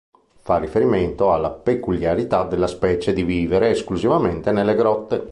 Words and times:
Fa 0.41 0.57
riferimento 0.57 1.31
alla 1.31 1.51
peculiarità 1.51 2.43
della 2.47 2.65
specie 2.65 3.13
di 3.13 3.21
vivere 3.21 3.69
esclusivamente 3.69 4.49
nelle 4.51 4.73
grotte. 4.73 5.29